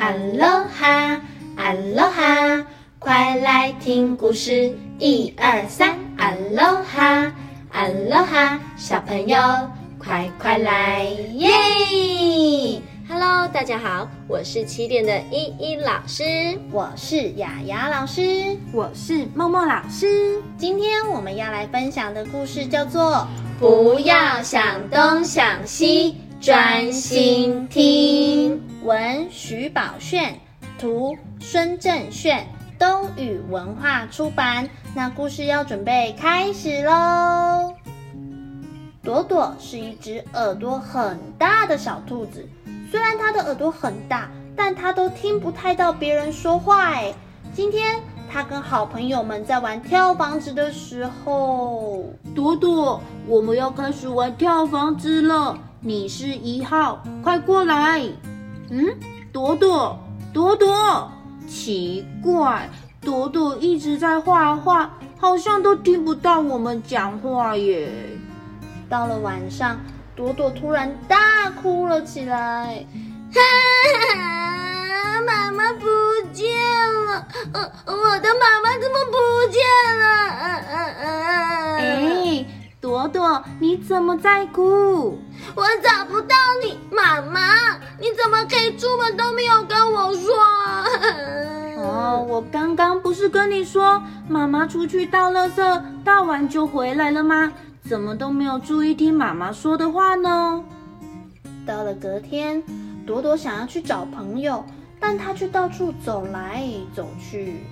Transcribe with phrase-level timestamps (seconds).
[0.00, 1.20] 阿罗哈，
[1.56, 2.64] 阿罗哈，
[2.98, 7.30] 快来听故事，一二三，阿罗哈，
[7.70, 9.36] 阿罗哈，小朋友
[9.98, 11.50] 快快来耶
[13.10, 16.24] ！Hello，大家好，我是起点的依依老师，
[16.72, 20.42] 我是雅雅老师，我是默默老师。
[20.56, 23.28] 今天我们要来分享的故事叫做
[23.60, 26.12] 《不要想东想西》。
[26.40, 30.40] 专心听，文徐宝炫，
[30.78, 32.46] 图孙正炫，
[32.78, 34.70] 东宇文化出版。
[34.94, 37.74] 那故事要准备开始喽。
[39.02, 42.48] 朵朵是一只耳朵很大的小兔子，
[42.90, 46.86] 虽然它的耳朵很大，但它都听不太到别人说话。
[46.86, 47.12] 哎，
[47.54, 48.00] 今天
[48.32, 55.58] 它跟好朋友们在玩跳房子的时候，朵朵，我们要开始玩跳房子了。
[55.82, 58.02] 你是一号，快过来！
[58.72, 58.86] 嗯，
[59.32, 59.98] 朵朵，
[60.32, 61.10] 朵朵，
[61.48, 67.90] 奇怪，朵朵一直在画画，好像都听不到我们讲话耶。
[68.88, 69.76] 到了晚上，
[70.14, 72.86] 朵朵突然大哭了起来，
[73.34, 73.40] 哈，
[75.26, 75.86] 妈妈不
[76.32, 76.48] 见
[77.06, 79.18] 了，呃，我的妈妈怎么不
[79.50, 79.60] 见
[79.98, 80.04] 了？
[80.38, 81.76] 嗯嗯嗯。
[81.76, 82.46] 哎，
[82.80, 85.18] 朵朵，你怎么在哭？
[85.56, 87.40] 我找不到你，妈妈，
[87.74, 87.89] 你
[88.22, 90.34] 怎么可以出门都没有跟我说？
[91.82, 97.52] 哦，我刚刚不是跟你说，妈妈出去倒垃圾，倒完就回来了吗？
[97.88, 100.62] 怎么都没有注意听妈妈说的话呢？
[101.66, 102.62] 到了隔天，
[103.06, 104.62] 朵朵想要去找朋友，
[105.00, 106.62] 但她却到处走来
[106.94, 107.64] 走去。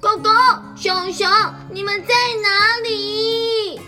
[0.00, 0.30] 狗狗、
[0.76, 1.28] 熊熊，
[1.70, 2.48] 你们在哪
[2.88, 3.80] 里？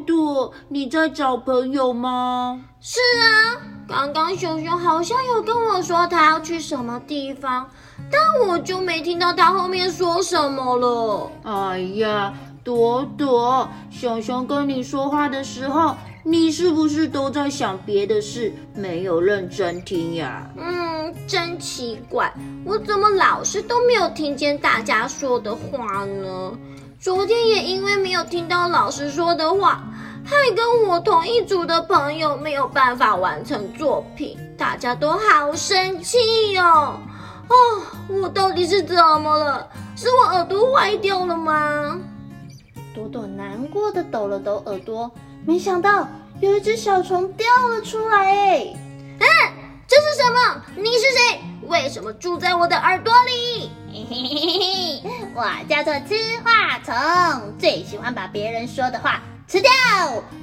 [0.00, 2.64] 朵朵，你在找朋友吗？
[2.80, 7.68] 是啊，刚刚熊熊好像有跟我说他要去什么地方，
[8.10, 11.30] 但我就没听到他后面说什么了。
[11.44, 20.46] 哎呀，朵朵，熊熊跟你说话的时候，你是不是都在想别的事，没有认真听呀？
[20.56, 22.32] 嗯，真奇怪，
[22.64, 26.52] 我怎么老是都没有听见大家说的话呢？
[27.00, 29.82] 昨天也因为没有听到老师说的话，
[30.22, 36.62] 害跟我同一组的朋友没有办法完成作品，大家都好生气哟！
[36.62, 37.56] 哦，
[38.08, 39.66] 我到底是怎么了？
[39.96, 41.98] 是我耳朵坏掉了吗？
[42.94, 45.10] 朵朵难过的抖了抖耳朵，
[45.46, 46.08] 没想到
[46.40, 48.34] 有一只小虫掉了出来！
[48.34, 48.74] 哎，
[49.18, 49.28] 嗯，
[49.86, 50.62] 这是什么？
[50.76, 51.40] 你是谁？
[51.68, 53.70] 为什么住在我的耳朵里？
[55.34, 59.70] 我叫做吃话虫，最喜欢把别人说的话吃掉。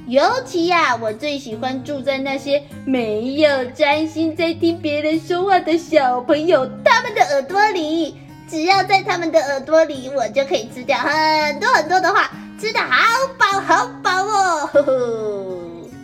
[0.07, 8.15] 尤其呀，我最喜欢住在那些没有专心在听别人说话的小朋友他们的耳朵里。
[8.49, 14.69] 只要在他们的耳朵里，我就可以吃掉很多很多的话，吃的好饱好饱哦！
[14.73, 15.53] 呵呵，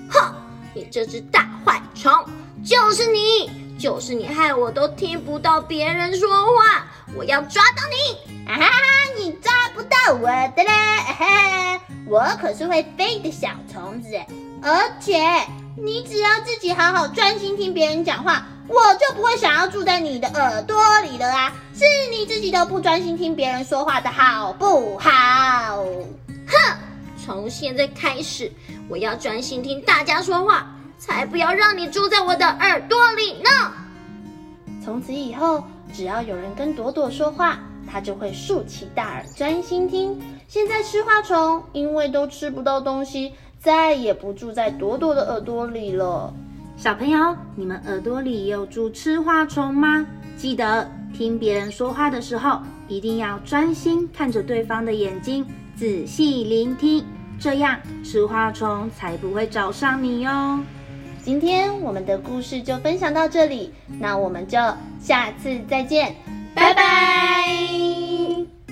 [0.10, 0.36] 哼，
[0.74, 2.12] 你这只大坏虫，
[2.66, 3.64] 就是你。
[3.80, 8.48] 就是你害我都听不到别人说话，我要抓到你！
[8.48, 8.72] 啊哈哈，
[9.18, 11.82] 你抓不到我的嘞！
[12.08, 14.10] 我可是会飞的小虫子，
[14.62, 15.20] 而且
[15.76, 21.52] 你只要自己好好专心听别人讲话，我就不会想要住在你的耳朵里了啊！
[22.26, 25.10] 自己都不专心听别人说话的好不好？
[26.48, 26.78] 哼！
[27.24, 28.52] 从现在开始，
[28.90, 30.68] 我要专心听大家说话。
[31.00, 33.50] 才不要让你住在我的耳朵里呢！
[34.82, 35.62] 从此以后，
[35.92, 40.18] 只要有人跟朵朵说话，它就会竖起大耳专心听。
[40.48, 46.34] 现在吃花虫因为都吃不到东西，再也不住在朵朵的耳朵里了。
[46.78, 50.06] 小朋友，你们耳朵里有住吃花虫吗？
[50.38, 57.06] 记得听别人说话的时候，一定要专心看着对方的眼睛，仔细聆听，
[57.40, 60.60] 这样吃花虫才不会找上你哟。
[61.24, 64.58] 今天我们的故事就分享到这里，那我们就
[65.00, 66.16] 下次再见，
[66.54, 68.63] 拜拜。